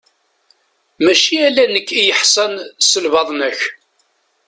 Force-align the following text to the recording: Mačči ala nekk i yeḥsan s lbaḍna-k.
Mačči 1.03 1.35
ala 1.47 1.63
nekk 1.73 1.89
i 1.93 2.01
yeḥsan 2.07 2.53
s 2.89 2.91
lbaḍna-k. 3.03 3.59